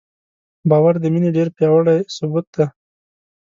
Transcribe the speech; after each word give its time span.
باور 0.69 0.93
د 0.99 1.05
مینې 1.13 1.29
ډېر 1.37 1.47
پیاوړی 1.55 1.99
ثبوت 2.15 2.45
دی. 2.55 2.65